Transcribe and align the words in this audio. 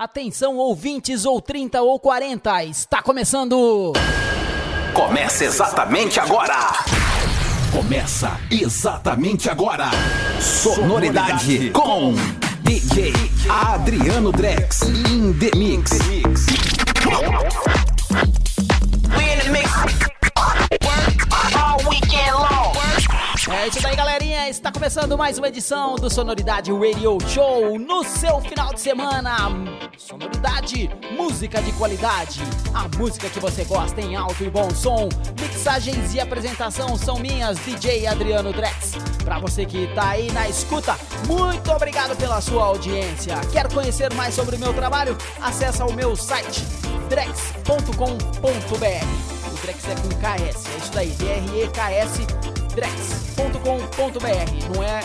Atenção, 0.00 0.56
ouvintes, 0.58 1.24
ou 1.24 1.42
30 1.42 1.82
ou 1.82 1.98
40, 1.98 2.62
está 2.66 3.02
começando! 3.02 3.92
Começa 4.94 5.44
exatamente 5.44 6.20
agora! 6.20 6.54
Começa 7.72 8.38
exatamente 8.48 9.50
agora! 9.50 9.90
Sonoridade 10.40 11.70
com 11.70 12.14
DJ 12.62 13.12
Adriano 13.50 14.30
Drex 14.30 14.82
in 14.82 15.32
the 15.32 15.50
mix. 15.56 15.90
É 23.50 23.66
isso 23.66 23.82
daí, 23.82 23.96
Está 24.46 24.72
começando 24.72 25.18
mais 25.18 25.36
uma 25.36 25.48
edição 25.48 25.96
do 25.96 26.08
Sonoridade 26.08 26.70
Radio 26.72 27.18
Show 27.28 27.78
no 27.78 28.02
seu 28.04 28.40
final 28.40 28.72
de 28.72 28.80
semana. 28.80 29.36
Sonoridade, 29.98 30.88
música 31.16 31.60
de 31.60 31.72
qualidade, 31.72 32.40
a 32.72 32.88
música 32.96 33.28
que 33.28 33.38
você 33.40 33.64
gosta 33.64 34.00
em 34.00 34.16
alto 34.16 34.42
e 34.42 34.48
bom 34.48 34.70
som. 34.70 35.08
Mixagens 35.38 36.14
e 36.14 36.20
apresentação 36.20 36.96
são 36.96 37.18
minhas, 37.18 37.58
DJ 37.58 38.06
Adriano 38.06 38.52
Drex. 38.52 38.92
Para 39.24 39.38
você 39.38 39.66
que 39.66 39.86
tá 39.94 40.10
aí 40.10 40.30
na 40.32 40.48
escuta, 40.48 40.96
muito 41.26 41.70
obrigado 41.70 42.16
pela 42.16 42.40
sua 42.40 42.64
audiência. 42.64 43.34
Quer 43.52 43.70
conhecer 43.70 44.14
mais 44.14 44.34
sobre 44.34 44.56
o 44.56 44.58
meu 44.58 44.72
trabalho? 44.72 45.16
Acesse 45.42 45.82
o 45.82 45.92
meu 45.92 46.16
site 46.16 46.62
drex.com.br. 47.10 47.92
O 49.52 49.62
Drex 49.62 49.88
é 49.88 49.94
com 49.94 50.08
KS, 50.08 50.66
é 50.66 50.78
isso 50.78 50.92
daí, 50.92 51.10
D-R-E-K-S 51.10 52.57
drex.com.br. 52.78 54.72
Não 54.72 54.82
é 54.84 55.00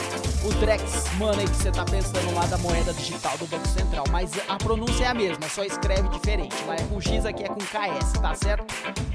o 0.46 0.54
Drex 0.60 1.12
Money 1.18 1.48
que 1.48 1.56
você 1.56 1.72
tá 1.72 1.84
pensando 1.84 2.32
lá 2.36 2.46
da 2.46 2.58
moeda 2.60 2.94
digital 2.94 3.36
do 3.40 3.48
Banco 3.48 3.68
Central, 3.68 4.06
mas 4.12 4.32
a 4.48 4.58
pronúncia 4.58 5.06
é 5.06 5.08
a 5.08 5.14
mesma, 5.14 5.50
só 5.50 5.64
escreve 5.64 6.08
diferente. 6.10 6.56
Lá 6.66 6.76
é 6.76 6.84
com 6.84 7.02
X, 7.02 7.26
aqui 7.26 7.44
é 7.44 7.48
com 7.48 7.56
KS, 7.56 8.14
tá 8.22 8.36
certo? 8.36 8.66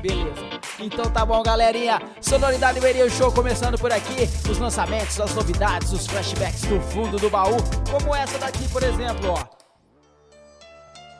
Beleza. 0.02 0.60
Então 0.80 1.08
tá 1.08 1.24
bom, 1.24 1.40
galerinha. 1.40 2.02
Sonoridade 2.20 2.80
Radio 2.80 3.08
Show 3.08 3.30
começando 3.30 3.78
por 3.78 3.92
aqui. 3.92 4.28
Os 4.50 4.58
lançamentos, 4.58 5.20
as 5.20 5.32
novidades, 5.34 5.92
os 5.92 6.08
flashbacks 6.08 6.62
do 6.62 6.80
fundo 6.80 7.16
do 7.16 7.30
baú, 7.30 7.56
como 7.88 8.12
essa 8.12 8.38
daqui, 8.38 8.68
por 8.70 8.82
exemplo, 8.82 9.34
ó. 9.34 9.44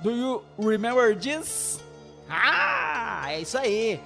Do 0.02 0.11
you 0.11 0.42
remember 0.58 1.17
this? 1.17 1.78
Ah, 2.28 3.27
é 3.28 3.41
isso 3.41 3.56
aí. 3.56 4.00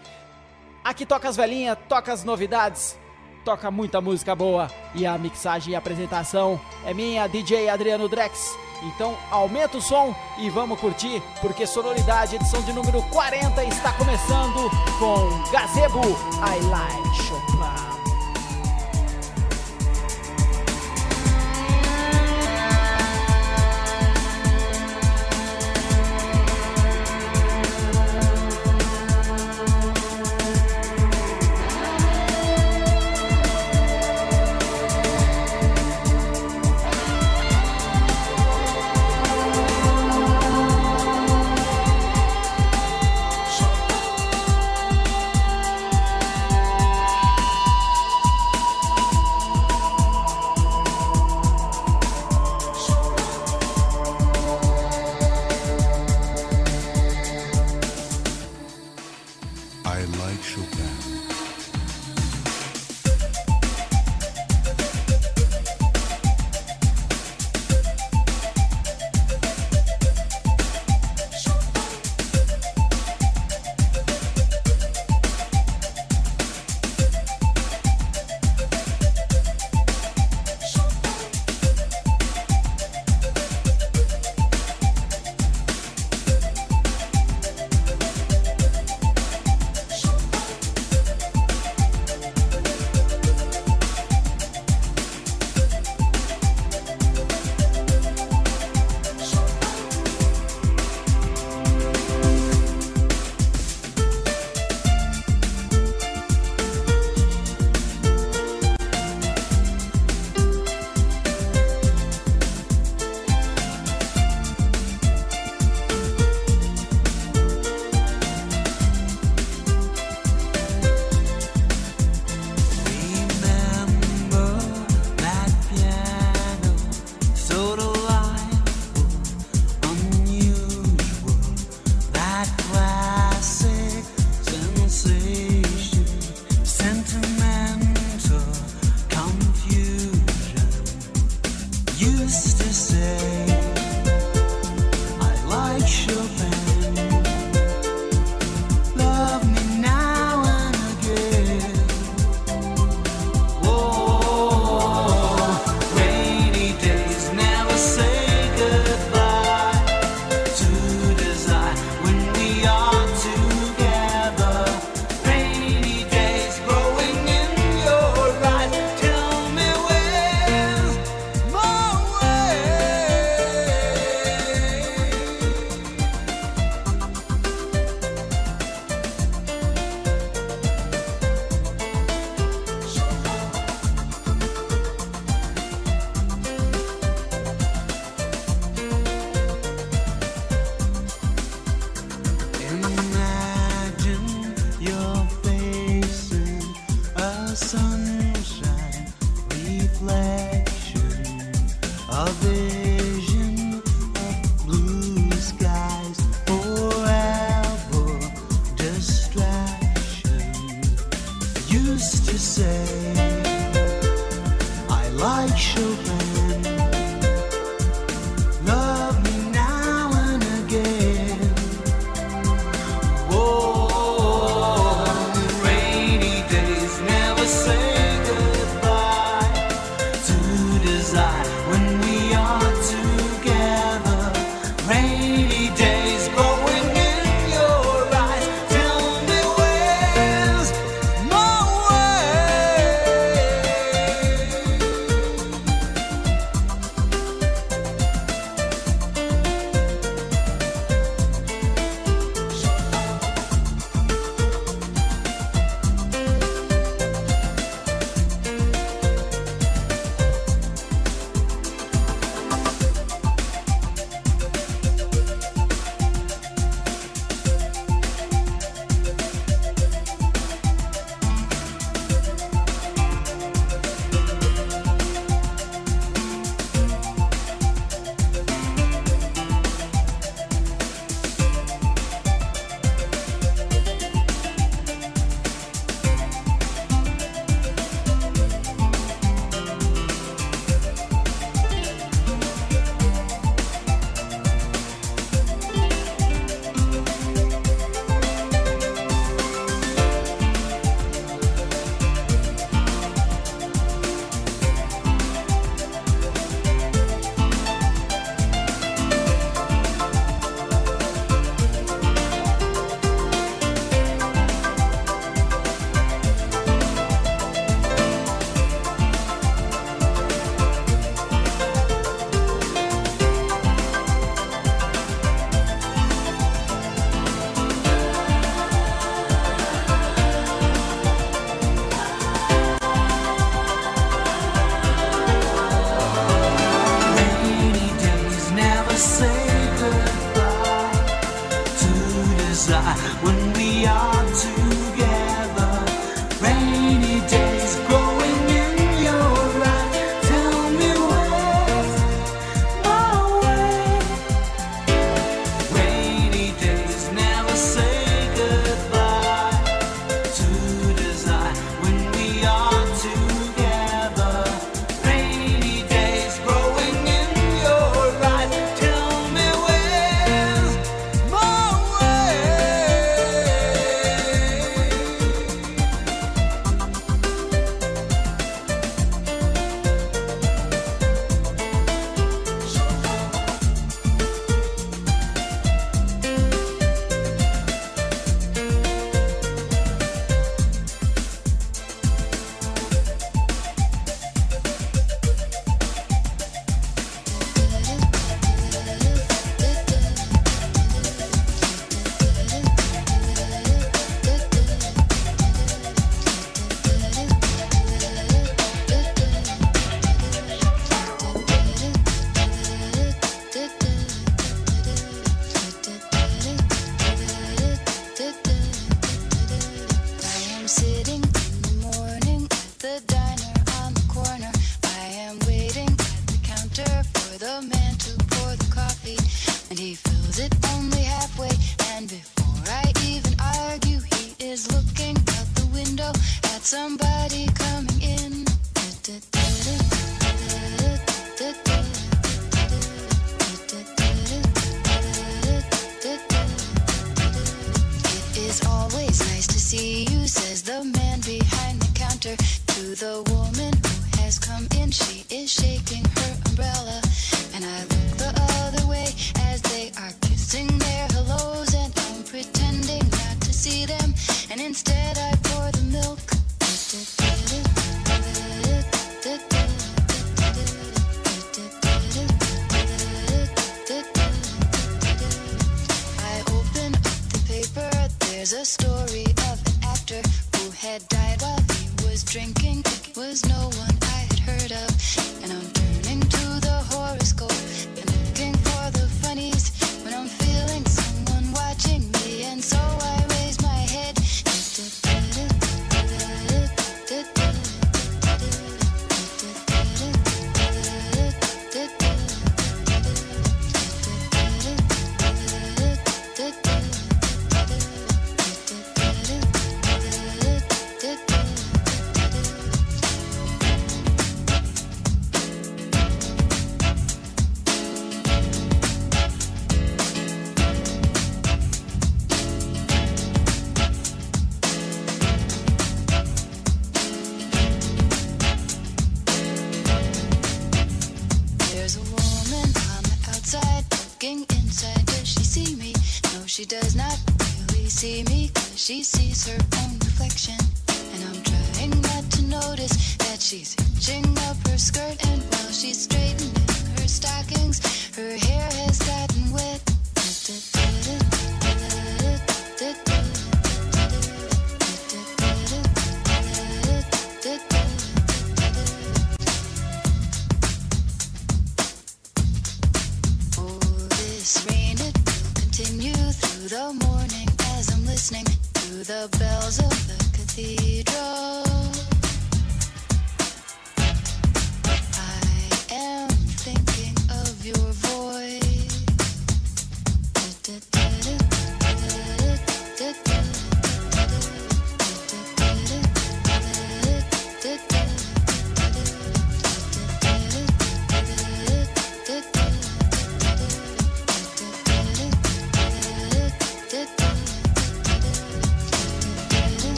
Aqui 0.85 1.07
toca 1.07 1.29
as 1.29 1.37
velhinhas, 1.37 1.79
toca 1.89 2.13
as 2.13 2.25
novidades, 2.25 2.99
toca 3.45 3.71
muita 3.71 4.01
música 4.01 4.35
boa 4.35 4.71
e 4.95 5.07
a 5.07 5.17
mixagem 5.19 5.73
e 5.73 5.77
apresentação 5.77 6.61
é 6.85 6.95
minha, 6.95 7.27
DJ 7.27 7.69
Adriano 7.69 8.09
Drex. 8.09 8.57
Então 8.83 9.17
aumenta 9.31 9.79
o 9.79 9.81
som 9.81 10.15
e 10.39 10.51
vamos 10.51 10.81
curtir, 10.81 11.23
porque 11.41 11.67
Sonoridade, 11.67 12.37
edição 12.37 12.63
de 12.63 12.73
número 12.73 13.01
40, 13.11 13.65
está 13.65 13.93
começando 13.93 14.71
com 14.99 15.51
Gazebo 15.53 16.01
I 16.01 16.65
Like 16.67 17.23
Chopin. 17.23 18.02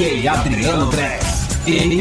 DJ 0.00 0.26
Adriano 0.28 0.86
Dress. 0.86 1.58
In 1.64 1.92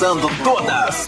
Mixando 0.00 0.30
todas. 0.42 0.99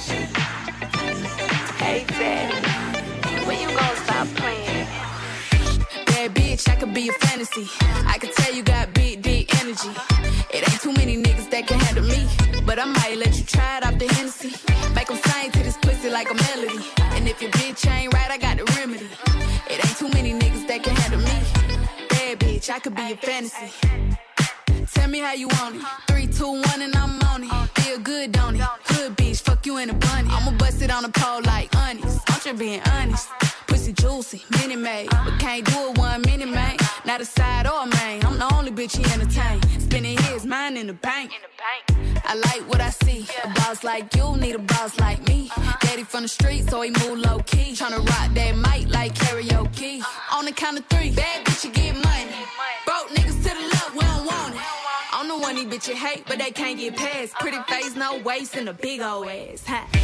Waist, 58.25 58.57
and 58.57 58.69
a 58.69 58.73
big 58.73 59.01
old 59.01 59.29
ass. 59.29 59.65
Ha. 59.67 60.02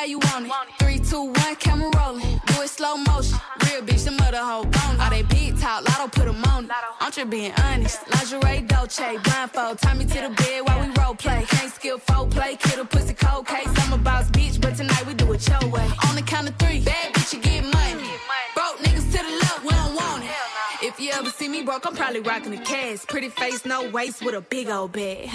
How 0.00 0.06
you 0.06 0.18
want 0.18 0.46
it. 0.46 0.52
Three, 0.78 0.98
two, 0.98 1.24
one, 1.24 1.56
camera 1.56 1.90
rolling. 1.98 2.40
Do 2.46 2.62
it 2.62 2.70
slow 2.70 2.96
motion. 2.96 3.38
Real 3.64 3.82
bitch, 3.82 4.04
the 4.06 4.12
mother 4.12 4.38
hoe 4.38 4.64
bone. 4.64 4.96
All 4.98 5.10
they 5.10 5.22
big 5.22 5.60
talk, 5.60 5.86
lotto 5.86 6.08
put 6.08 6.26
'em 6.26 6.42
on 6.44 6.64
it. 6.64 6.70
I'm 7.00 7.12
just 7.12 7.28
being 7.28 7.52
honest. 7.64 7.98
Lingerie, 8.12 8.62
Dolce, 8.66 9.18
blindfold. 9.24 9.78
Tie 9.82 9.94
me 9.94 10.04
to 10.06 10.20
the 10.26 10.30
bed 10.40 10.60
while 10.66 10.80
we 10.80 10.88
role 11.00 11.14
play. 11.14 11.44
Can't 11.50 11.72
skill 11.74 11.98
foul 11.98 12.26
play, 12.26 12.56
kill 12.56 12.80
a 12.80 12.84
pussy 12.86 13.12
cold 13.12 13.46
case. 13.46 13.72
I'm 13.82 13.92
a 13.92 13.98
boss 13.98 14.30
bitch, 14.30 14.56
but 14.62 14.74
tonight 14.74 15.04
we 15.06 15.12
do 15.12 15.30
it 15.34 15.46
your 15.50 15.64
way. 15.76 15.88
On 16.08 16.14
the 16.18 16.22
count 16.22 16.48
of 16.48 16.54
three, 16.56 16.80
bad 16.80 17.12
bitch, 17.14 17.34
you 17.34 17.40
get 17.40 17.62
money. 17.64 18.08
Broke 18.56 18.78
niggas 18.84 19.08
to 19.12 19.18
the 19.26 19.34
left, 19.42 19.62
we 19.66 19.72
don't 19.80 19.94
want 20.00 20.24
it. 20.24 20.30
If 20.88 20.98
you 20.98 21.10
ever 21.12 21.28
see 21.28 21.48
me 21.48 21.62
broke, 21.62 21.84
I'm 21.86 21.94
probably 21.94 22.20
rocking 22.20 22.54
a 22.54 22.62
cash. 22.72 23.00
Pretty 23.06 23.28
face, 23.28 23.66
no 23.66 23.78
waist, 23.90 24.24
with 24.24 24.34
a 24.34 24.40
big 24.40 24.70
old 24.70 24.92
bag. 24.92 25.28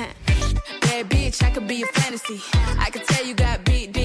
Bad 0.82 1.10
bitch, 1.10 1.44
I 1.44 1.50
could 1.52 1.68
be 1.68 1.84
a 1.84 1.88
fantasy. 1.88 2.42
I 2.86 2.90
could 2.90 3.06
tell 3.06 3.24
you 3.26 3.36
got 3.36 3.64
big, 3.64 3.94
deep 3.94 4.05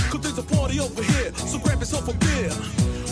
there's 0.35 0.51
a 0.51 0.55
party 0.55 0.79
over 0.79 1.03
here. 1.03 1.33
So 1.35 1.59
grab 1.59 1.79
yourself 1.79 2.07
a 2.07 2.13
beer. 2.13 2.51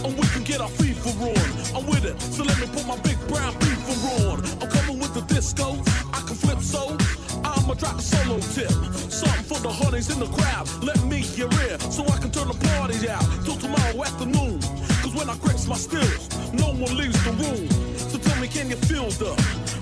And 0.06 0.16
we 0.16 0.26
can 0.28 0.44
get 0.44 0.62
our 0.62 0.70
fever 0.70 1.10
on. 1.10 1.76
I'm 1.76 1.86
with 1.88 2.06
it. 2.06 2.20
So 2.22 2.44
let 2.44 2.58
me 2.60 2.68
put 2.68 2.86
my 2.88 2.98
big 3.00 3.18
brown 3.28 3.54
beaver 3.60 3.98
on. 4.30 4.40
I'm 4.62 4.70
coming 4.70 5.00
with 5.00 5.14
the 5.14 5.22
disco. 5.22 5.76
I 6.14 6.22
can 6.26 6.36
flip 6.36 6.60
so. 6.60 6.96
I'ma 7.44 7.74
drop 7.74 8.00
a 8.00 8.02
solo 8.02 8.40
tip. 8.56 8.72
Something 9.12 9.44
for 9.44 9.60
the 9.60 9.70
honeys 9.70 10.10
in 10.10 10.20
the 10.20 10.28
crowd. 10.28 10.68
Let 10.82 11.04
me 11.04 11.18
hear 11.20 11.50
it. 11.68 11.82
So 11.82 12.04
I 12.06 12.18
can 12.20 12.32
turn 12.32 12.48
the 12.48 12.60
party 12.72 13.10
out 13.10 13.26
till 13.44 13.58
tomorrow 13.58 14.04
afternoon. 14.04 14.60
Cause 15.04 15.14
when 15.14 15.30
I 15.30 15.36
grips 15.38 15.68
my 15.68 15.76
skills, 15.76 16.30
no 16.54 16.72
one 16.72 16.96
leaves 16.96 17.22
the 17.26 17.32
room. 17.32 17.68
So 17.98 18.18
tell 18.18 18.40
me, 18.40 18.48
can 18.48 18.70
you 18.70 18.78
feel 18.78 19.10
the 19.20 19.36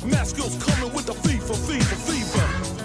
mask 0.05 0.35
skills 0.35 0.55
coming 0.63 0.93
with 0.93 1.05
the 1.05 1.13
fever, 1.13 1.53
fever, 1.53 1.95
fever? 2.09 2.76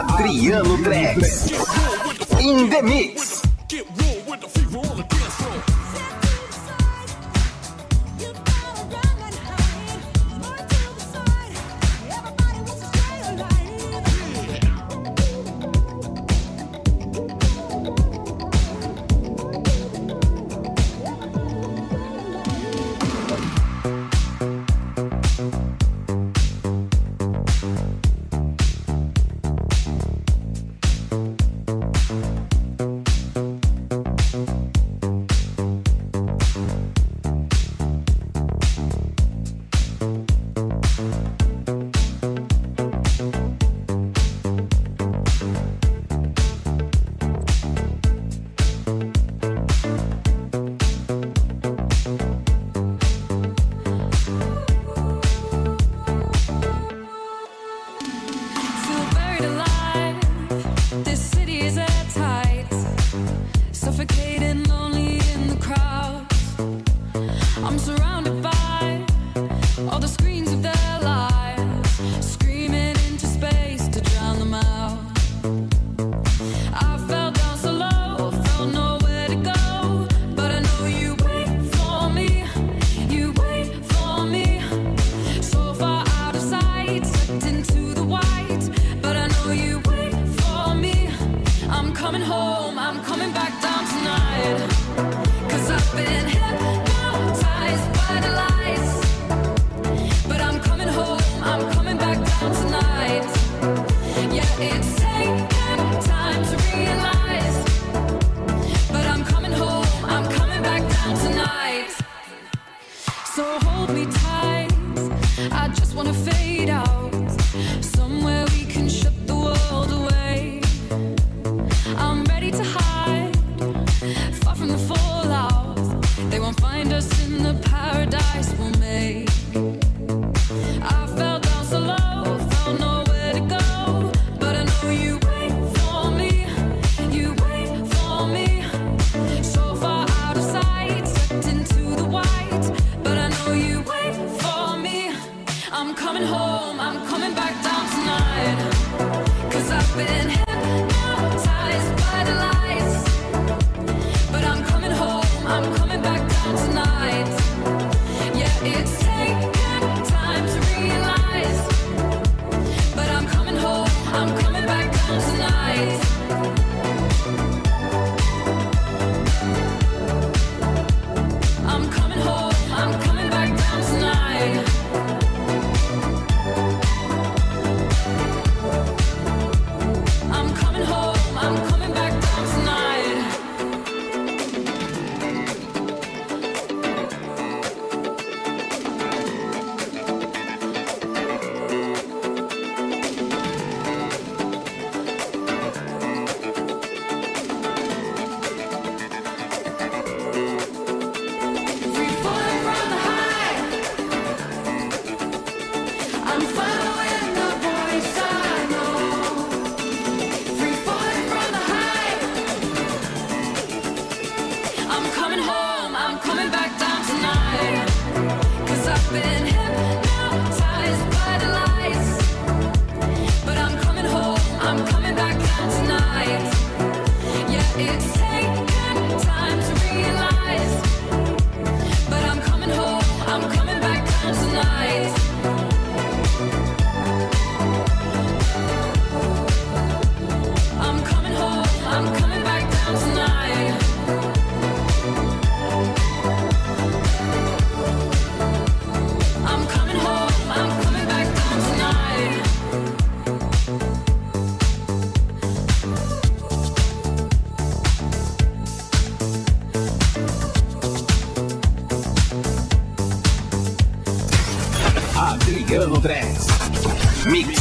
Adriano 0.00 0.76
Drex. 0.78 1.50
In 2.40 2.70
the 2.70 2.82
mix. 2.82 3.19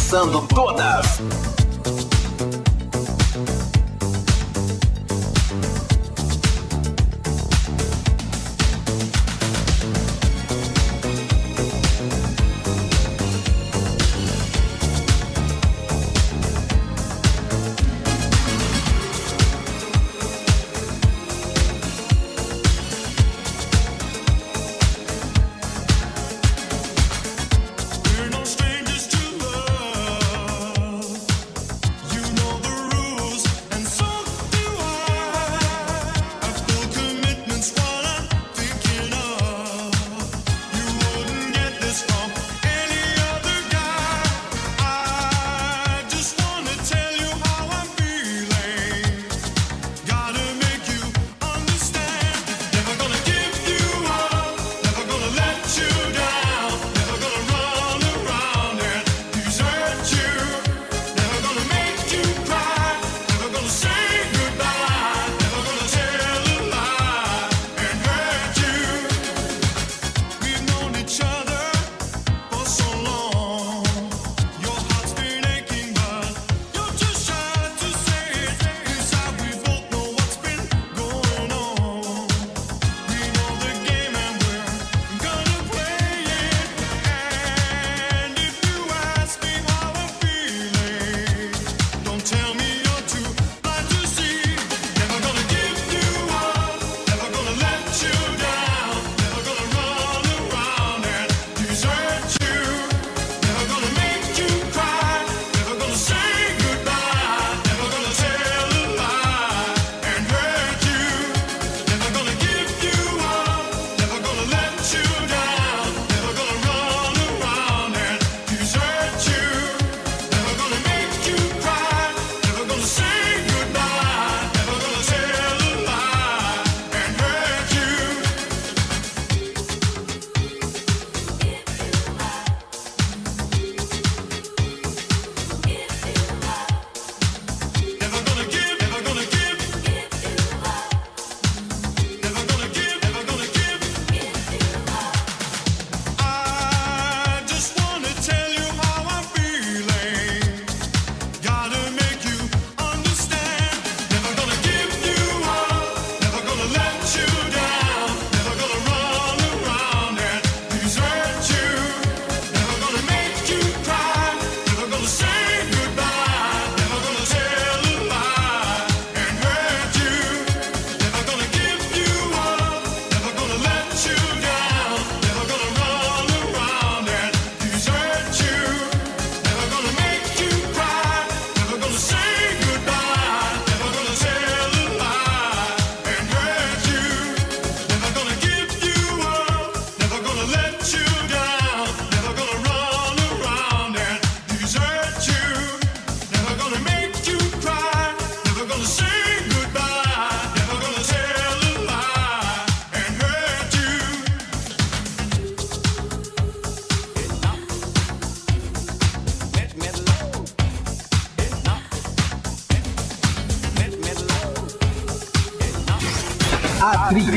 Mixando 0.09 0.48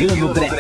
Morgano 0.03 0.35
Brasil. 0.35 0.52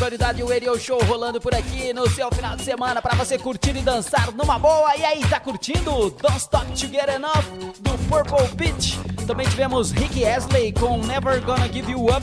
sonoridade, 0.00 0.42
o 0.42 0.50
Aerial 0.50 0.78
Show 0.78 0.98
rolando 1.04 1.38
por 1.38 1.54
aqui 1.54 1.92
no 1.92 2.08
seu 2.08 2.30
final 2.32 2.56
de 2.56 2.62
semana 2.62 3.02
para 3.02 3.14
você 3.14 3.36
curtir 3.36 3.76
e 3.76 3.82
dançar 3.82 4.32
numa 4.32 4.58
boa. 4.58 4.96
E 4.96 5.04
aí, 5.04 5.20
tá 5.28 5.38
curtindo? 5.38 6.10
Don't 6.10 6.38
Stop 6.38 6.64
To 6.68 6.86
Get 6.86 7.06
Enough 7.06 7.44
do 7.80 7.98
Purple 8.08 8.48
Beach. 8.56 8.98
Também 9.26 9.46
tivemos 9.46 9.90
Rick 9.90 10.24
Astley 10.24 10.72
com 10.72 10.96
Never 11.04 11.38
Gonna 11.42 11.70
Give 11.70 11.92
You 11.92 12.06
Up. 12.06 12.22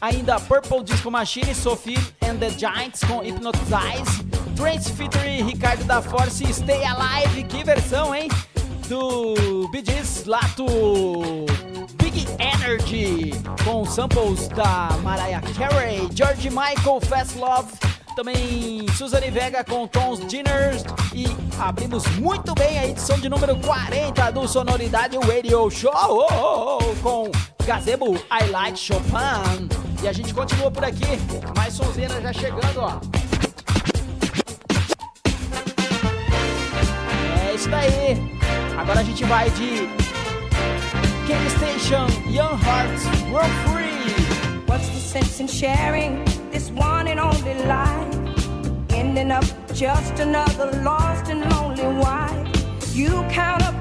Ainda 0.00 0.40
Purple 0.40 0.82
Disco 0.82 1.12
Machine, 1.12 1.54
Sophie 1.54 1.96
and 2.22 2.38
the 2.38 2.50
Giants 2.50 3.04
com 3.04 3.20
Hypnotize. 3.20 4.24
Trance 4.56 4.90
featuring 4.90 5.44
Ricardo 5.44 5.84
da 5.84 6.02
Force, 6.02 6.44
Stay 6.52 6.82
Alive. 6.84 7.44
Que 7.44 7.62
versão, 7.62 8.12
hein? 8.12 8.28
Do 8.88 9.68
Bee 9.70 9.84
Lato 10.26 11.41
Nerd, 12.72 13.32
com 13.64 13.84
samples 13.84 14.48
da 14.48 14.88
Mariah 15.02 15.42
Carey, 15.58 16.08
George 16.14 16.48
Michael, 16.48 17.00
Fast 17.02 17.38
Love, 17.38 17.70
também 18.16 18.86
Suzanne 18.96 19.30
Vega 19.30 19.62
com 19.62 19.86
Tons 19.86 20.26
Dinners 20.26 20.82
e 21.14 21.26
abrimos 21.58 22.06
muito 22.16 22.54
bem 22.54 22.78
a 22.78 22.86
edição 22.86 23.18
de 23.18 23.28
número 23.28 23.56
40 23.56 24.30
do 24.30 24.48
Sonoridade 24.48 25.18
Radio 25.18 25.68
Show 25.70 25.92
com 27.02 27.30
Gazebo 27.66 28.14
I 28.16 28.50
Like 28.50 28.78
Chopin. 28.78 29.68
E 30.02 30.08
a 30.08 30.12
gente 30.12 30.32
continua 30.32 30.70
por 30.70 30.84
aqui, 30.84 31.18
mais 31.54 31.74
sonzinha 31.74 32.08
já 32.22 32.32
chegando, 32.32 32.80
ó. 32.80 33.00
É 37.50 37.54
isso 37.54 37.68
daí. 37.68 38.38
Agora 38.78 39.00
a 39.00 39.04
gente 39.04 39.24
vai 39.24 39.50
de 39.50 39.90
King 41.26 41.50
Station 41.50 42.21
your 42.32 42.44
hearts 42.44 43.04
grow 43.28 43.46
free. 43.68 44.62
What's 44.64 44.88
the 44.88 45.00
sense 45.00 45.38
in 45.38 45.46
sharing 45.46 46.24
this 46.50 46.70
one 46.70 47.06
and 47.08 47.20
only 47.20 47.54
life? 47.64 48.14
Ending 48.90 49.30
up 49.30 49.44
just 49.74 50.18
another 50.18 50.80
lost 50.82 51.30
and 51.30 51.40
lonely 51.50 51.84
wife. 52.00 52.96
You 52.96 53.22
count 53.28 53.62
up 53.64 53.71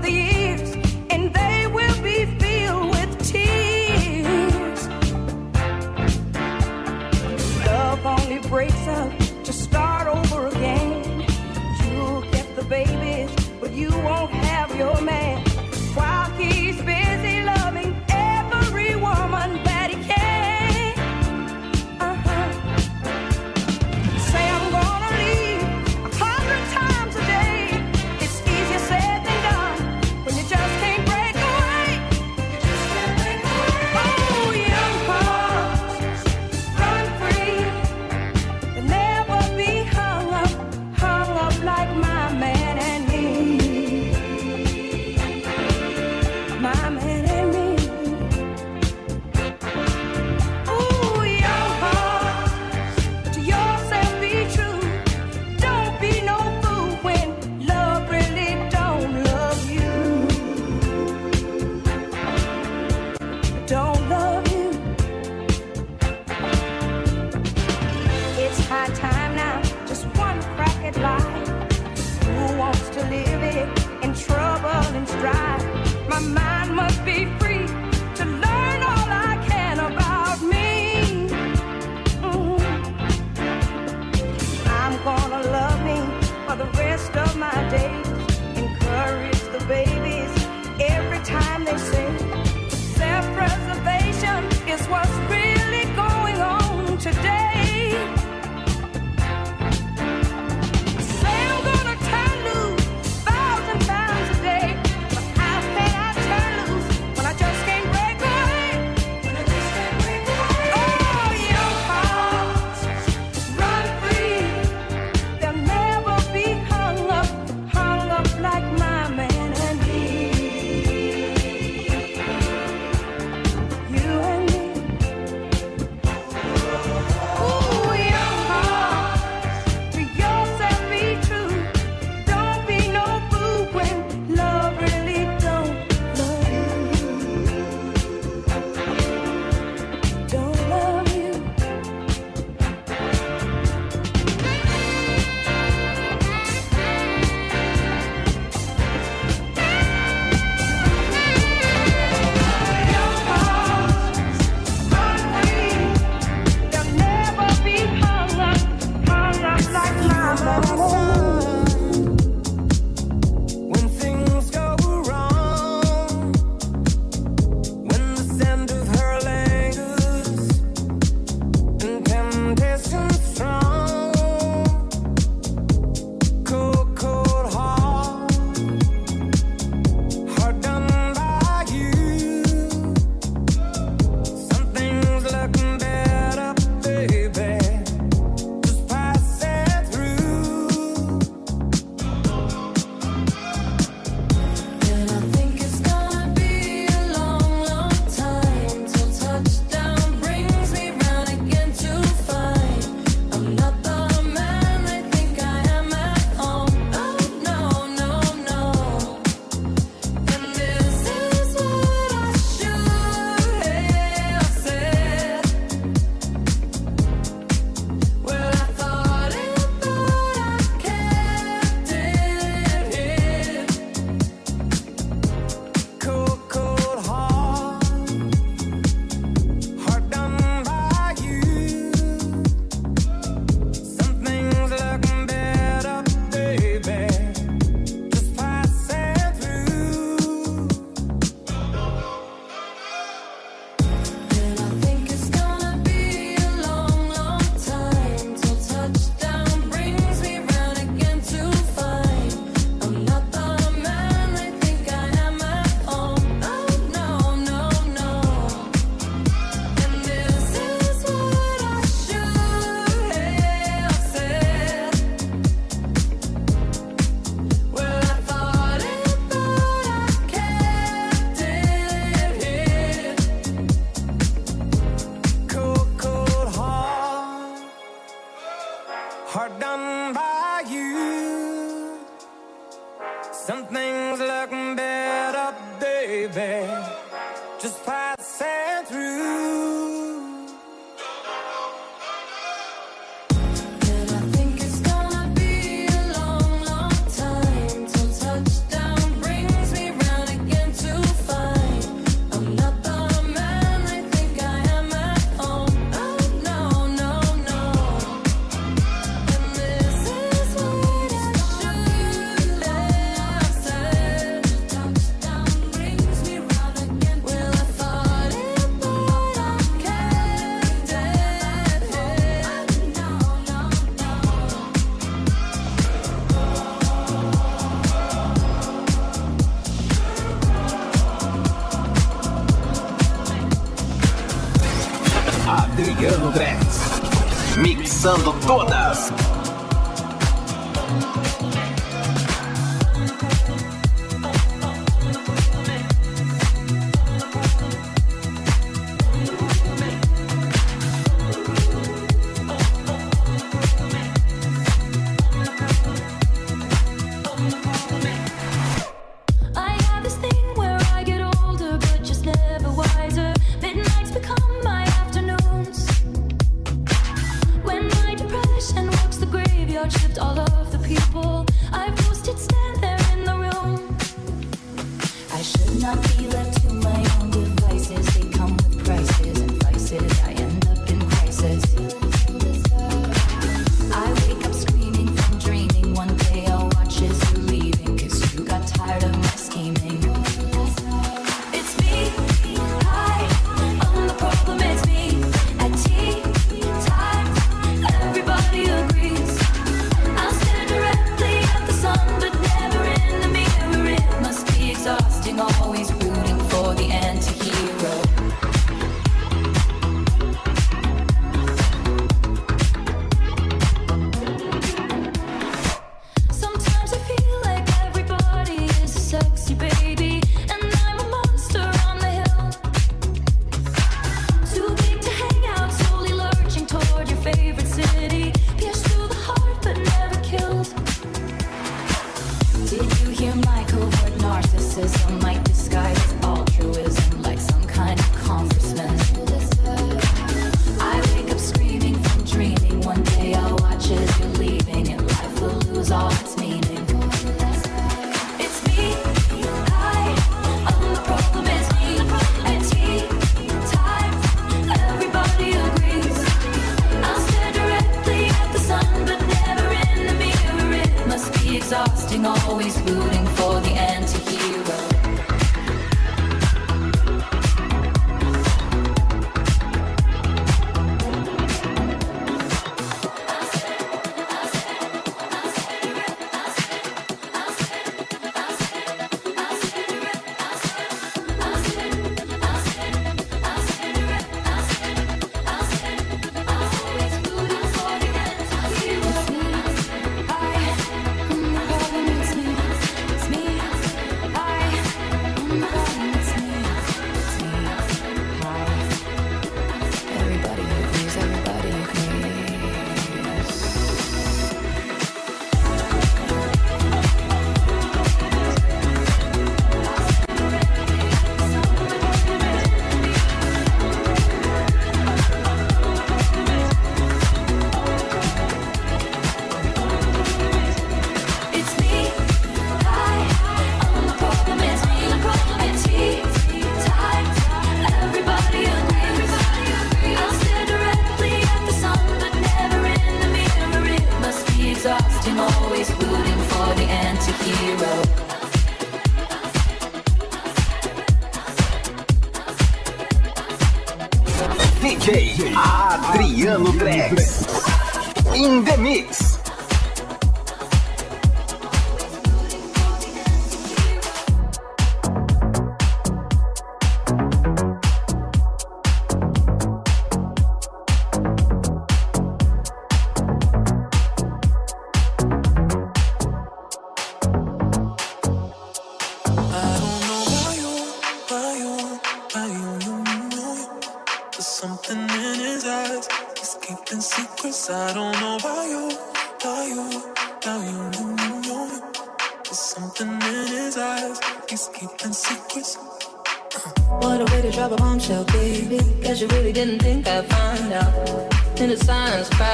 transparent. 592.22 592.51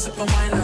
Sip 0.00 0.16
of 0.16 0.32
wine 0.32 0.59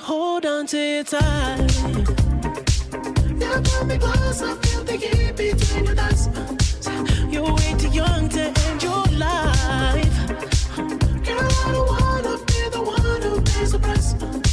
to 0.00 0.06
hold 0.06 0.44
on 0.44 0.66
to 0.66 0.76
your 0.76 1.04
time. 1.04 1.66
Now 3.38 3.60
got 3.60 3.86
me 3.86 3.96
close, 3.96 4.42
I 4.42 4.54
feel 4.62 4.84
the 4.84 4.96
heat 4.96 5.36
between 5.36 5.86
your 5.86 5.94
thighs. 5.94 6.28
You're 7.32 7.54
way 7.54 7.74
too 7.78 7.88
young 7.88 8.28
to 8.28 8.42
end 8.42 8.82
your 8.82 9.04
life. 9.24 10.16
Girl, 11.26 11.48
I 11.64 11.72
don't 11.72 11.88
wanna 11.94 12.36
be 12.44 12.60
the 12.76 12.82
one 12.82 13.22
who 13.22 13.40
pays 13.40 13.72
the 13.72 13.78
price. 13.78 14.45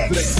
X. 0.00 0.39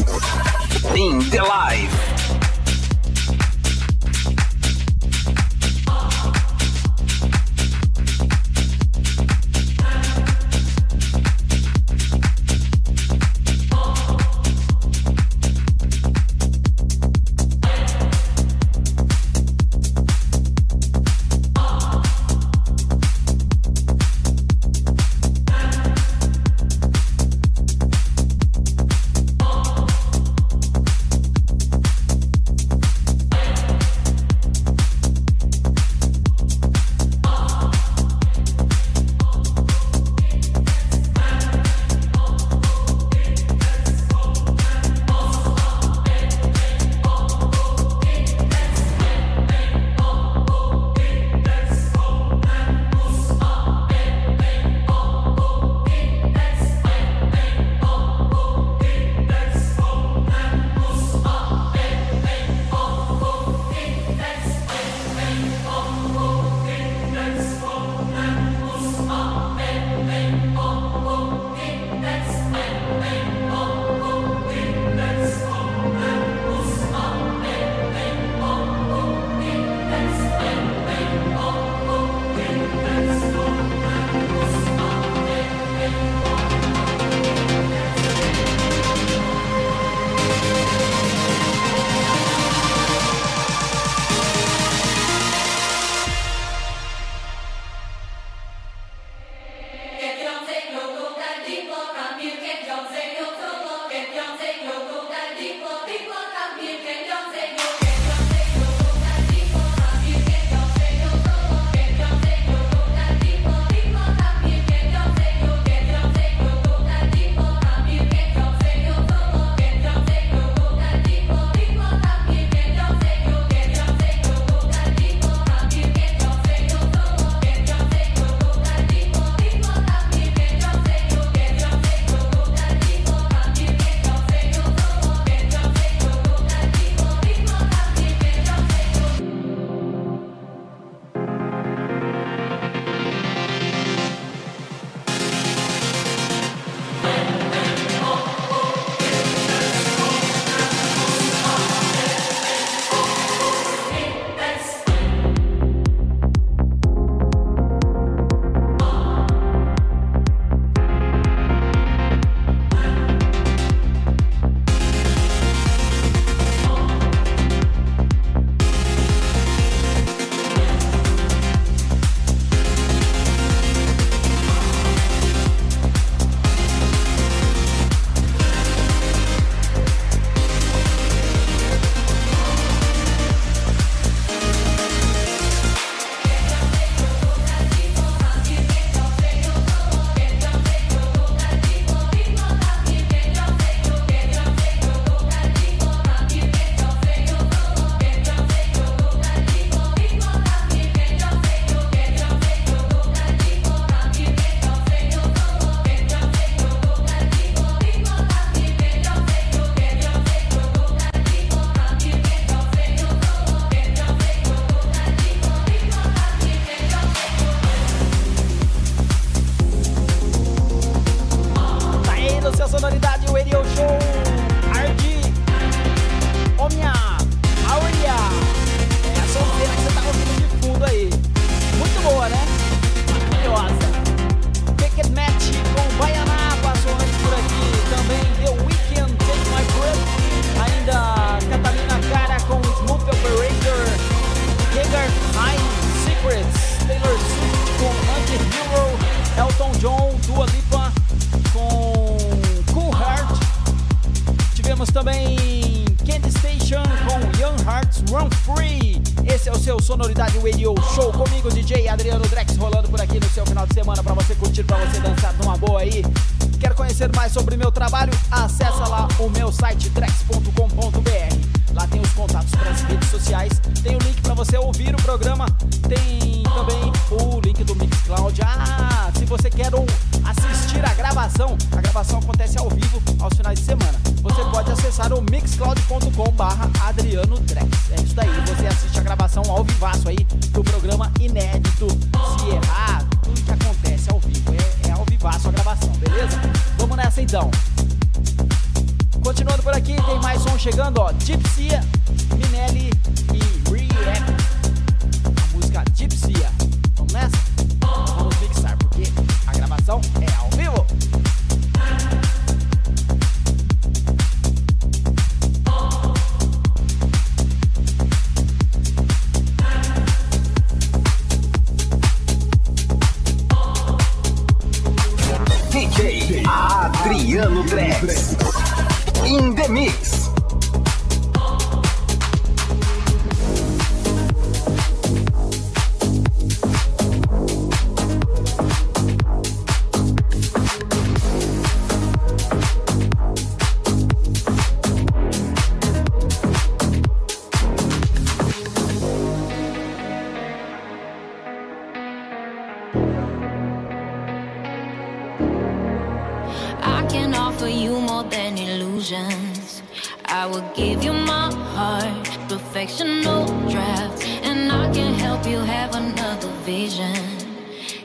offer 357.60 357.68
you 357.68 358.00
more 358.00 358.22
than 358.24 358.56
illusions. 358.56 359.82
I 360.24 360.46
will 360.46 360.64
give 360.74 361.04
you 361.04 361.12
my 361.12 361.52
heart, 361.52 362.26
perfection, 362.48 363.20
no 363.20 363.44
draft, 363.68 364.26
and 364.42 364.72
I 364.72 364.90
can 364.94 365.12
help 365.12 365.46
you 365.46 365.58
have 365.58 365.94
another 365.94 366.48
vision. 366.64 367.14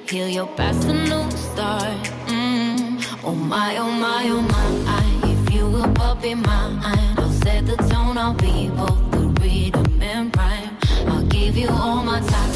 Heal 0.09 0.27
your 0.27 0.47
past, 0.57 0.85
a 0.89 0.93
new 0.93 1.31
start. 1.31 2.03
Mm. 2.27 3.01
Oh 3.23 3.33
my, 3.33 3.77
oh 3.77 3.91
my, 3.91 4.23
oh 4.27 4.41
my. 4.41 5.29
If 5.31 5.53
you 5.53 5.69
will 5.69 5.87
but 5.87 6.15
be 6.15 6.35
mine, 6.35 6.79
I'll 7.17 7.31
set 7.43 7.65
the 7.65 7.77
tone. 7.77 8.17
I'll 8.17 8.33
be 8.33 8.69
both 8.69 9.11
the 9.11 9.21
rhythm 9.41 10.01
and 10.01 10.35
rhyme. 10.35 10.77
I'll 11.07 11.27
give 11.27 11.55
you 11.55 11.69
all 11.69 12.03
my 12.03 12.19
time. 12.19 12.51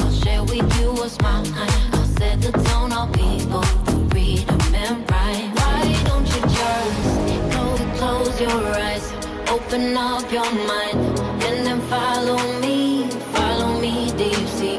I'll 0.00 0.12
share 0.12 0.42
with 0.42 0.80
you 0.80 0.92
what's 0.92 1.18
mine. 1.22 1.46
I'll 1.94 2.04
set 2.18 2.42
the 2.42 2.52
tone. 2.52 2.92
I'll 2.92 3.06
be 3.06 3.46
both 3.46 3.91
your 8.42 8.62
eyes, 8.74 9.12
open 9.48 9.96
up 9.96 10.30
your 10.32 10.50
mind, 10.66 10.98
and 11.46 11.66
then 11.66 11.80
follow 11.82 12.40
me, 12.60 13.08
follow 13.36 13.80
me 13.80 14.10
deep 14.16 14.46
sea. 14.56 14.78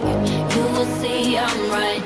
You 0.53 0.63
will 0.73 0.89
see 0.99 1.37
I'm 1.37 1.59
right. 1.71 2.03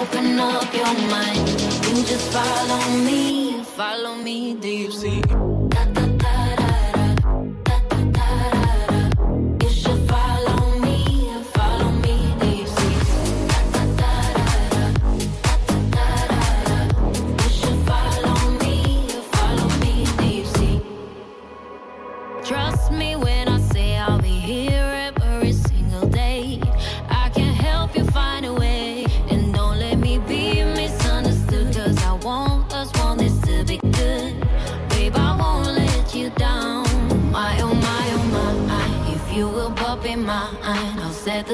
Open 0.00 0.38
up 0.38 0.68
your 0.74 0.94
mind, 1.14 1.48
you 1.86 1.96
just 2.10 2.26
follow 2.32 2.82
me, 3.08 3.62
follow 3.62 4.14
me 4.16 4.54
deep 4.54 4.92
sea. 4.92 5.22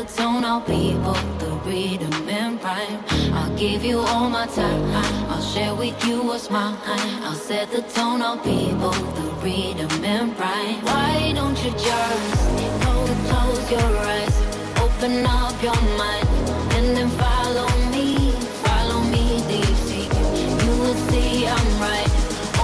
The 0.03 0.09
tone. 0.23 0.45
I'll 0.45 0.59
be 0.61 0.95
both 0.95 1.39
the 1.39 1.53
rhythm 1.65 2.29
and 2.29 2.61
rhyme. 2.65 3.05
I'll 3.35 3.57
give 3.57 3.85
you 3.85 4.01
all 4.01 4.29
my 4.29 4.47
time. 4.47 4.83
I'll 5.31 5.41
share 5.41 5.77
with 5.77 5.95
you 6.05 6.25
what's 6.25 6.51
mine. 6.51 6.77
I'll 7.23 7.37
set 7.37 7.71
the 7.71 7.83
tone. 7.83 8.21
I'll 8.21 8.43
be 8.43 8.73
both 8.73 8.99
the 9.15 9.29
rhythm 9.45 10.05
and 10.05 10.37
rhyme. 10.41 10.81
Why 10.87 11.33
don't 11.37 11.57
you 11.65 11.71
just 11.71 12.59
to 12.59 13.15
close 13.29 13.71
your 13.71 13.91
eyes, 14.11 14.37
open 14.83 15.25
up 15.25 15.63
your 15.63 15.81
mind, 15.97 16.29
and 16.75 16.97
then 16.97 17.09
follow 17.11 17.69
me, 17.93 18.33
follow 18.67 19.01
me 19.03 19.39
deep 19.47 19.77
sea. 19.87 20.09
You 20.65 20.73
will 20.83 20.99
see 21.11 21.47
I'm 21.47 21.71
right. 21.79 22.13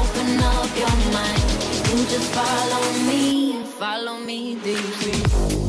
Open 0.01 0.43
up 0.43 0.71
your 0.83 0.97
mind. 1.15 1.43
You 1.87 1.99
just 2.13 2.35
follow 2.35 2.85
me, 3.07 3.63
follow 3.79 4.19
me 4.19 4.57
deep 4.57 4.85
sea. 4.99 5.68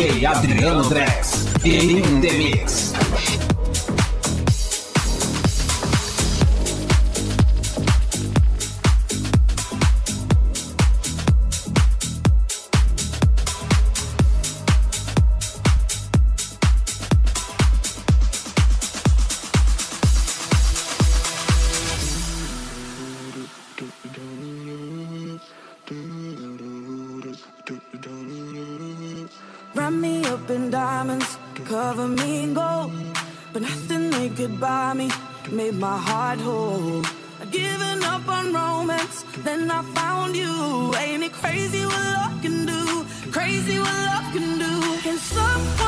Adriano 0.00 0.84
Drex. 0.84 1.64
In 1.64 2.20
the 2.20 2.30
mix. 2.38 2.87
My 35.78 35.96
heart 35.96 36.40
whole. 36.40 37.02
Given 37.52 38.02
up 38.02 38.28
on 38.28 38.52
romance, 38.52 39.24
then 39.38 39.70
I 39.70 39.82
found 39.94 40.36
you. 40.36 40.92
Ain't 40.96 41.22
it 41.22 41.32
crazy 41.32 41.84
what 41.86 42.04
love 42.16 42.42
can 42.42 42.66
do? 42.66 43.06
Crazy 43.30 43.78
what 43.78 43.98
love 44.10 44.32
can 44.32 44.58
do. 44.58 44.98
Can 45.02 45.18
someone 45.18 45.87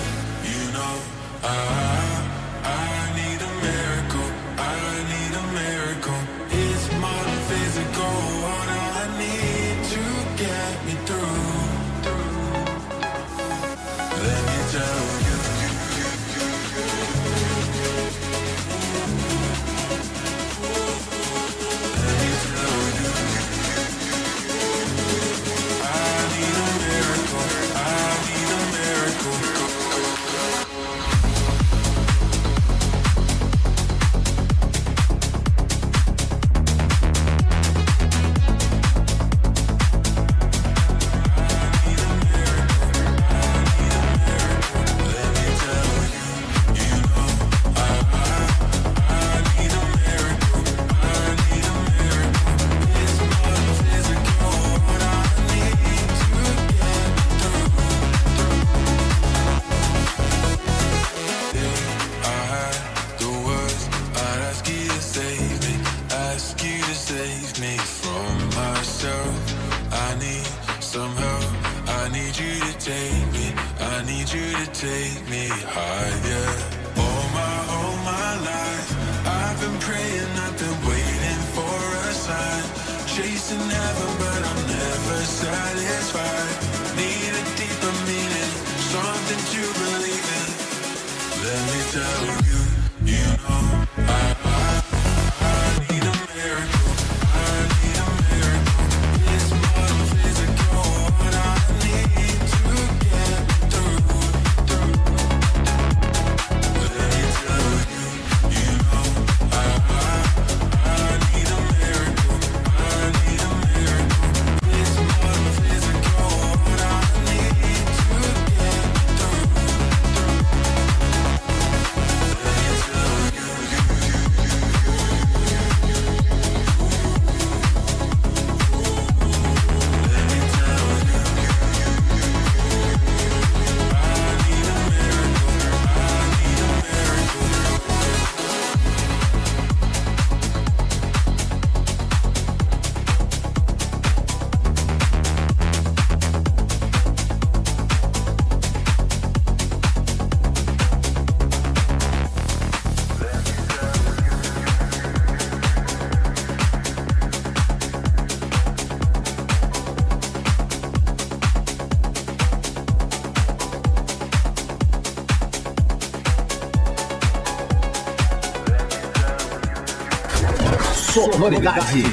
Sonoridade. 171.41 172.05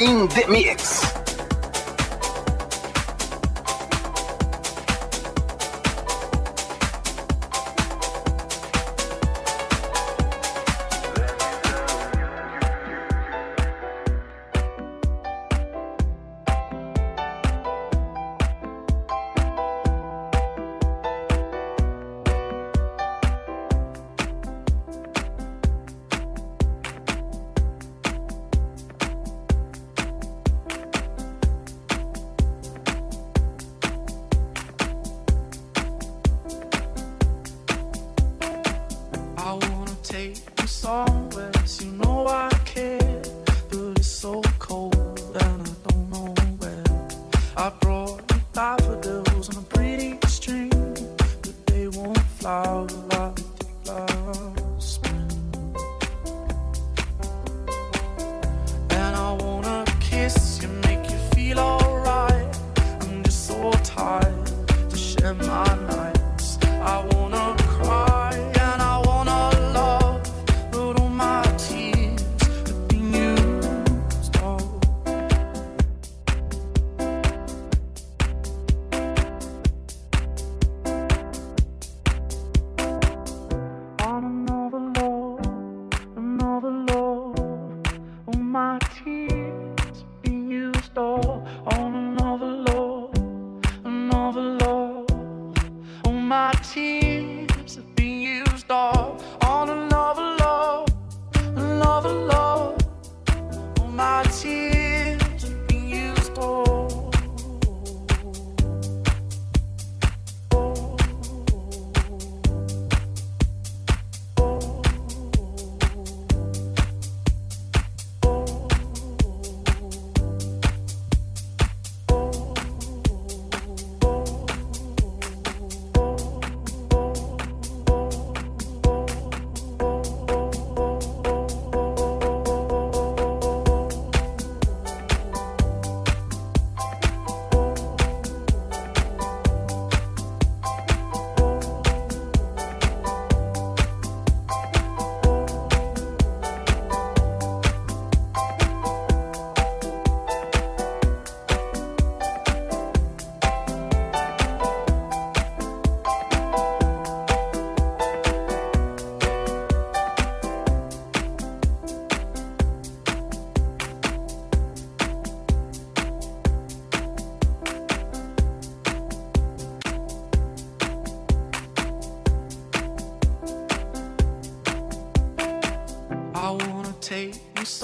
In 0.00 0.28
the 0.28 0.44
Mix. 0.48 1.05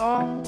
song 0.03 0.41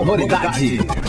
Sonoridade. 0.00 0.99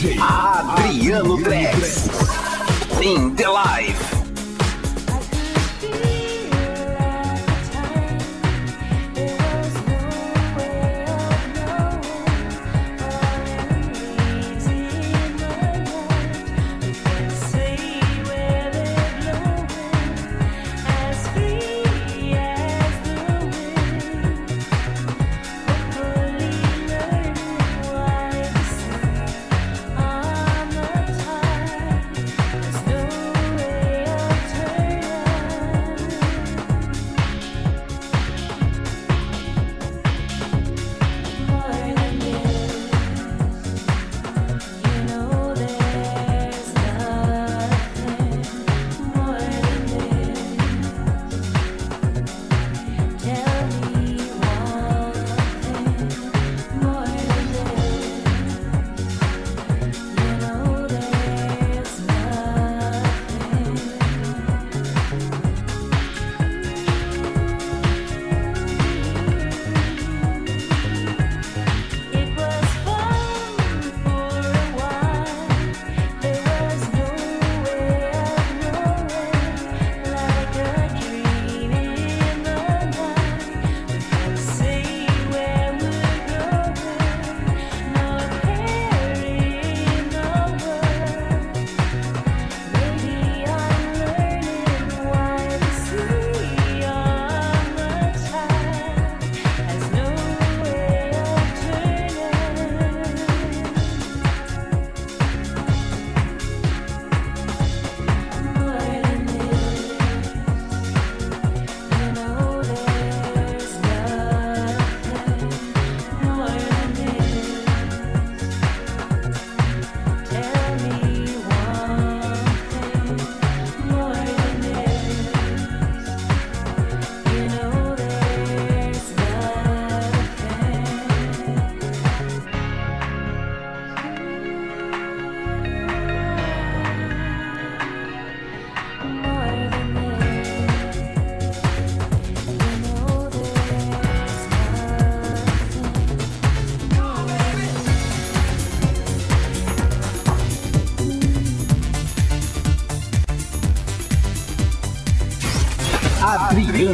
DJ 0.00 0.16
Adriano 0.18 1.36
Dress. 1.36 2.08
In 3.02 3.36
the. 3.36 3.89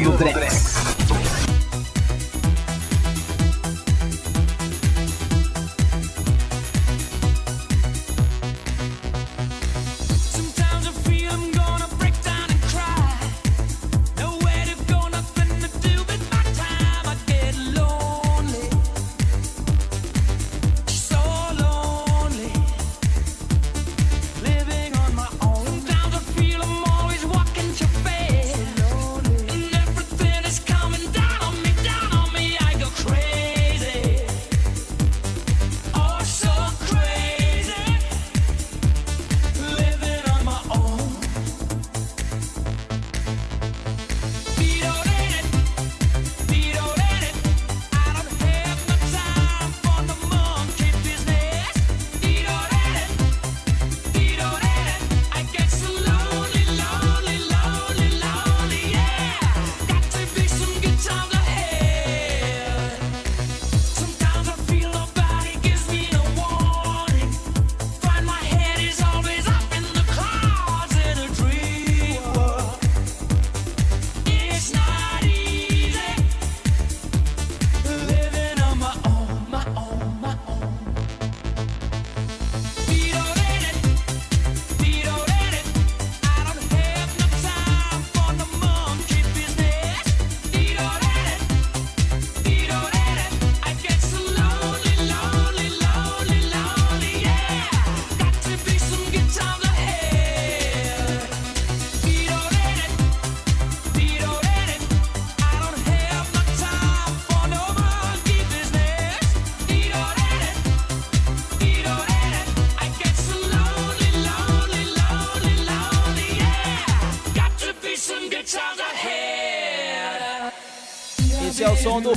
Radio 0.07 0.46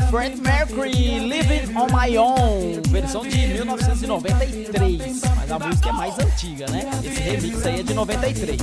Fred 0.10 0.42
Mercury, 0.42 1.20
Living 1.20 1.76
on 1.78 1.86
My 1.88 2.18
Own, 2.18 2.82
versão 2.90 3.22
de 3.22 3.38
1993. 3.38 5.22
Mas 5.36 5.52
a 5.52 5.60
música 5.60 5.90
é 5.90 5.92
mais 5.92 6.18
antiga, 6.18 6.66
né? 6.72 6.90
Esse 7.04 7.22
remix 7.22 7.66
aí 7.66 7.80
é 7.82 7.84
de 7.84 7.94
93. 7.94 8.60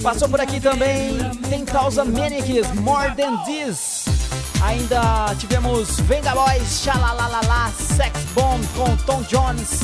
Passou 0.00 0.28
por 0.28 0.40
aqui 0.40 0.60
também 0.60 1.18
Ten 1.50 1.64
Thousand 1.64 2.04
Manics, 2.04 2.72
More 2.74 3.12
Than 3.16 3.38
This. 3.44 4.04
Ainda 4.62 5.34
tivemos 5.36 5.98
Vengalois, 6.02 6.80
Xalalalala, 6.80 7.72
Sex 7.72 8.12
Bomb 8.34 8.64
com 8.76 8.96
Tom 8.98 9.22
Jones. 9.22 9.80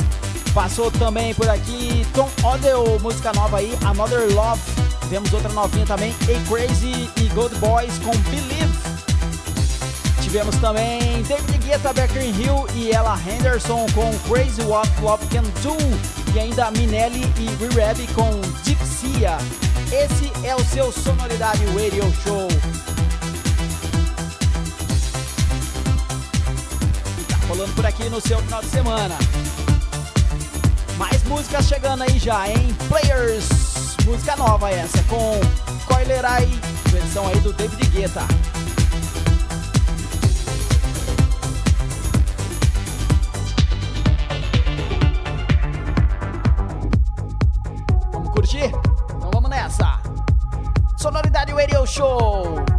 Passou 0.53 0.89
também 0.91 1.33
por 1.33 1.49
aqui 1.49 2.07
Tom 2.13 2.29
Odell, 2.43 2.97
música 3.01 3.33
nova 3.33 3.57
aí, 3.57 3.77
Another 3.85 4.33
Love. 4.33 4.61
Tivemos 5.01 5.33
outra 5.33 5.51
novinha 5.51 5.85
também, 5.85 6.15
A 6.23 6.49
Crazy 6.49 7.09
e 7.17 7.23
Gold 7.33 7.53
Boys 7.55 7.97
com 7.99 8.11
Believe. 8.29 8.68
Tivemos 10.29 10.57
também 10.57 11.23
David 11.23 11.57
Guetta, 11.57 11.91
Becker 11.91 12.21
Hill 12.21 12.67
e 12.75 12.91
Ella 12.91 13.19
Henderson 13.27 13.87
com 13.95 14.15
Crazy 14.29 14.61
What 14.61 14.87
Love 15.01 15.25
Can 15.25 15.41
Do. 15.63 15.75
E 16.35 16.39
ainda 16.39 16.69
Minelli 16.69 17.23
e 17.39 17.47
Rereb 17.55 18.05
com 18.13 18.39
Gypsia. 18.63 19.39
Esse 19.91 20.31
é 20.45 20.55
o 20.55 20.63
seu 20.63 20.91
Sonoridade 20.91 21.65
Radio 21.65 22.03
Show. 22.23 22.47
E 27.17 27.23
tá 27.23 27.37
rolando 27.47 27.73
por 27.73 27.87
aqui 27.87 28.07
no 28.07 28.21
seu 28.21 28.37
final 28.43 28.61
de 28.61 28.69
semana. 28.69 29.17
Mais 30.95 31.23
músicas 31.23 31.65
chegando 31.65 32.03
aí 32.03 32.19
já, 32.19 32.47
hein? 32.47 32.77
Players, 32.87 33.97
música 34.05 34.35
nova 34.35 34.69
essa 34.69 35.01
com 35.05 35.39
Coilerai, 35.91 36.47
versão 36.91 37.27
aí 37.27 37.39
do 37.39 37.51
David 37.51 37.83
Guetta. 37.87 38.27
Curtir? 48.49 48.71
Então 49.15 49.29
vamos 49.31 49.49
nessa. 49.49 50.01
Sonoridade 50.97 51.53
Radio 51.53 51.85
Show. 51.85 52.78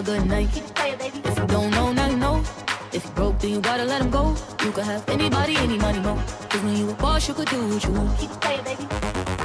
A 0.00 0.02
good 0.02 0.26
night. 0.26 0.48
If 0.56 1.38
you 1.38 1.46
don't 1.46 1.70
know, 1.70 1.92
now 1.92 2.08
you 2.08 2.16
know. 2.16 2.42
If 2.92 3.04
you 3.04 3.10
broke, 3.10 3.38
then 3.38 3.50
you 3.50 3.60
gotta 3.60 3.84
let 3.84 4.00
him 4.00 4.10
go. 4.10 4.34
You 4.64 4.72
could 4.72 4.84
have 4.84 5.08
anybody, 5.08 5.56
any 5.56 5.78
money, 5.78 6.00
mo. 6.00 6.16
Cause 6.48 6.62
when 6.62 6.76
you 6.76 6.90
a 6.90 6.94
boss, 6.94 7.28
you 7.28 7.34
could 7.34 7.48
do 7.48 7.68
what 7.68 7.84
you 7.84 7.92
want. 7.92 8.18
Keep 8.18 8.30
it 8.30 8.40
playing, 8.40 8.64
baby. 8.64 9.39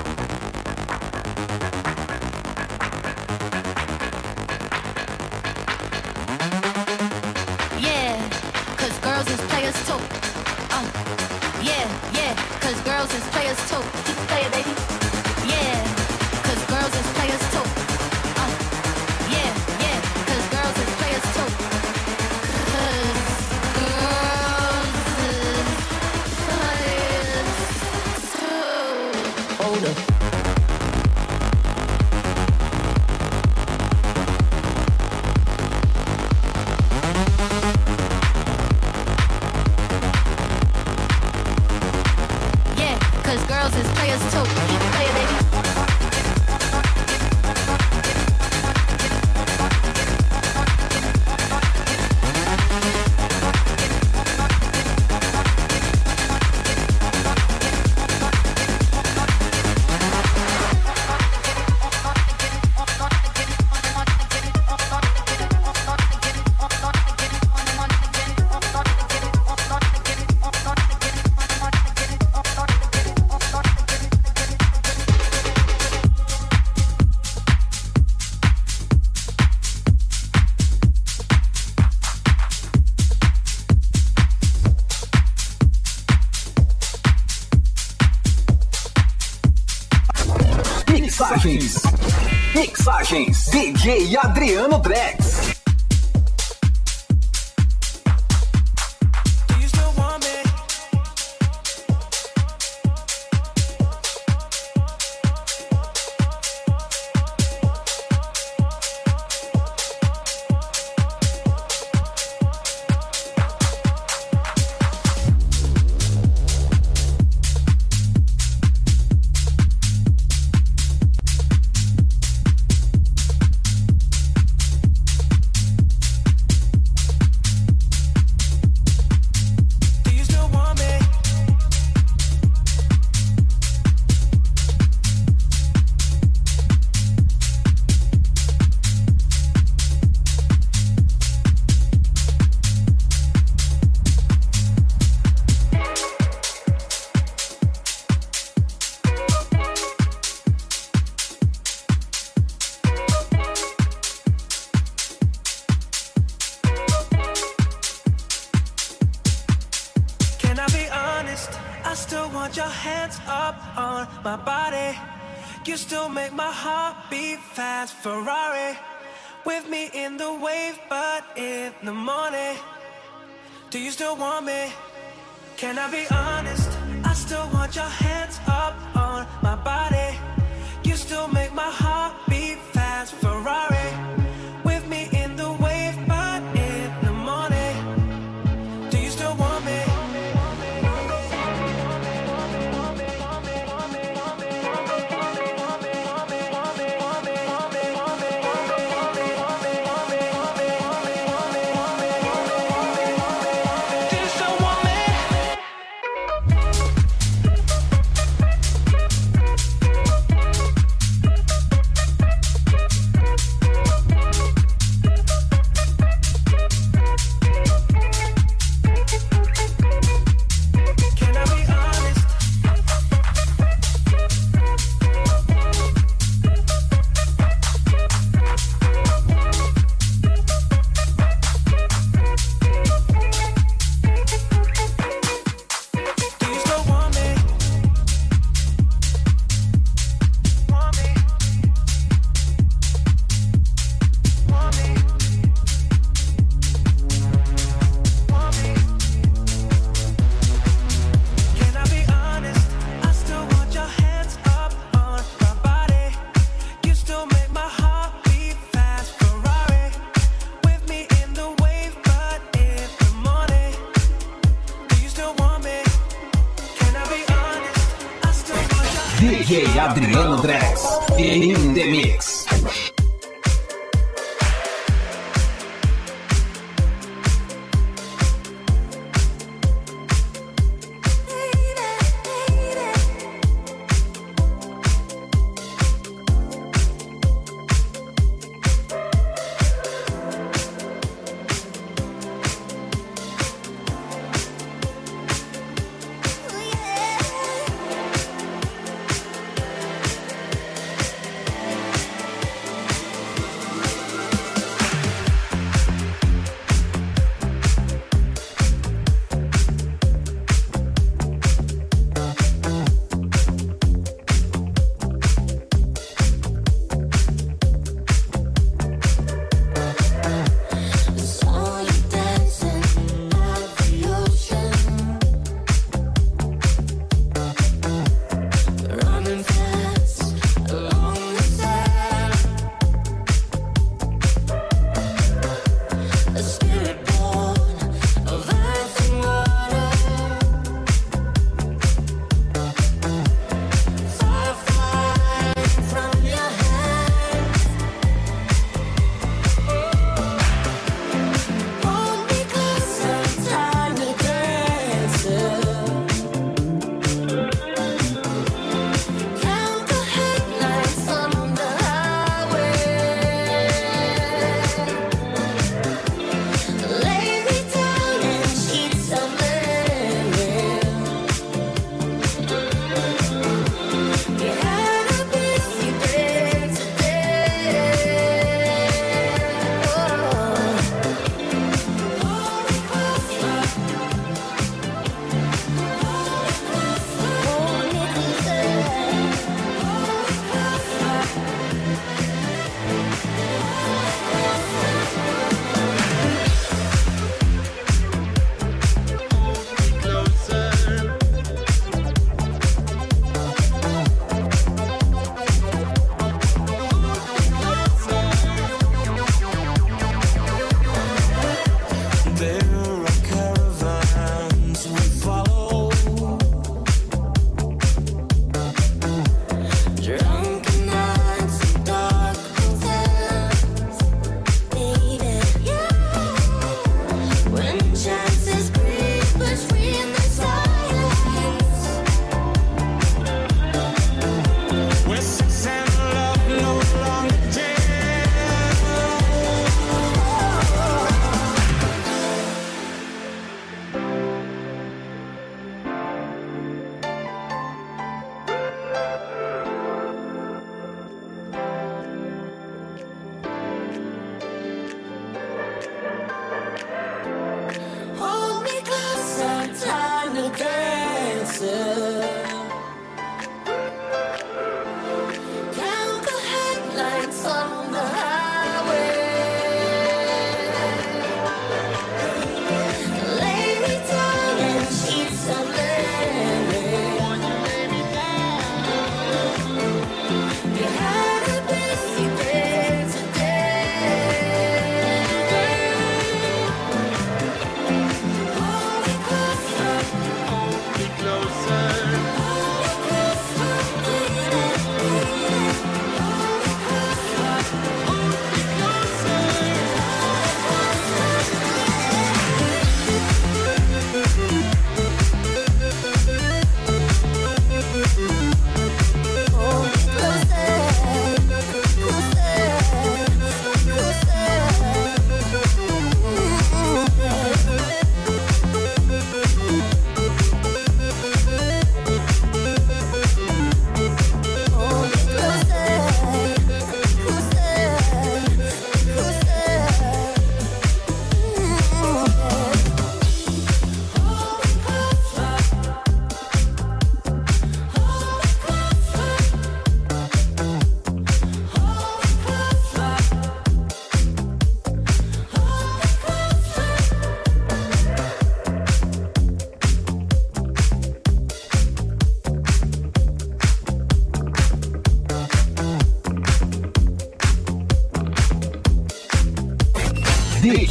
Mixagens. 92.86 93.50
DJ 93.50 94.16
Adriano 94.16 94.78
Drex. 94.78 95.25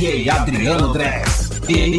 DJ 0.05 0.29
Adriano 0.29 0.89
Drex. 0.89 1.61
In 1.69 1.95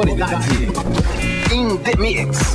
Sonoridade. 0.00 0.72
In 1.52 1.82
the 1.82 1.94
mix. 1.98 2.49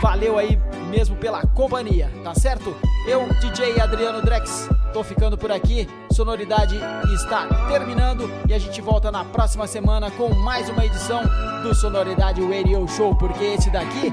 Valeu 0.00 0.38
aí 0.38 0.58
mesmo 0.88 1.16
pela 1.16 1.46
companhia, 1.48 2.10
tá 2.24 2.34
certo? 2.34 2.74
Eu, 3.06 3.28
DJ 3.40 3.80
Adriano 3.80 4.22
Drex, 4.22 4.68
tô 4.92 5.02
ficando 5.02 5.36
por 5.36 5.50
aqui. 5.50 5.88
Sonoridade 6.12 6.78
está 7.14 7.46
terminando 7.68 8.30
e 8.48 8.54
a 8.54 8.58
gente 8.58 8.80
volta 8.80 9.10
na 9.10 9.24
próxima 9.24 9.66
semana 9.66 10.10
com 10.10 10.32
mais 10.34 10.68
uma 10.68 10.84
edição 10.84 11.22
do 11.62 11.74
Sonoridade 11.74 12.40
Radio 12.40 12.86
Show, 12.88 13.14
porque 13.16 13.44
esse 13.44 13.70
daqui 13.70 14.12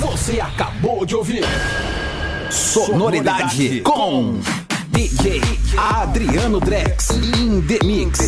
Você 0.00 0.40
acabou 0.40 1.06
de 1.06 1.14
ouvir 1.14 1.44
Sonoridade 2.50 3.80
com 3.82 4.40
DJ 4.88 5.40
Adriano 5.76 6.58
Drex 6.58 7.10
in 7.10 7.62
the 7.62 7.78
Mix. 7.84 8.26